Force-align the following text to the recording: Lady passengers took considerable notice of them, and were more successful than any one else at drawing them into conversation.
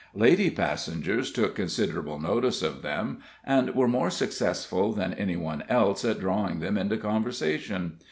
Lady 0.15 0.49
passengers 0.49 1.31
took 1.31 1.53
considerable 1.53 2.19
notice 2.19 2.63
of 2.63 2.81
them, 2.81 3.19
and 3.43 3.75
were 3.75 3.87
more 3.87 4.09
successful 4.09 4.93
than 4.93 5.13
any 5.13 5.35
one 5.35 5.63
else 5.69 6.03
at 6.03 6.19
drawing 6.19 6.59
them 6.59 6.75
into 6.75 6.97
conversation. 6.97 7.99